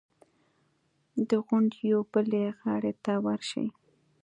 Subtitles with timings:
[1.29, 3.65] د غونډیو بلې غاړې ته ورشي.